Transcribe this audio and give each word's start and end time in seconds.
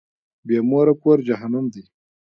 بی 0.47 0.57
موره 0.69 0.93
کور 1.01 1.17
جهنم 1.27 1.65
دی. 1.73 1.83